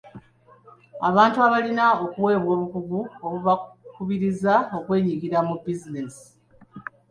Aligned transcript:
Abantu 1.09 1.37
balina 1.53 1.85
okuweebwa 2.05 2.51
obukugu 2.55 2.99
okubakubiriza 3.25 4.53
okwenyigira 4.77 5.37
mu 5.47 5.55
bizinensi. 5.63 6.25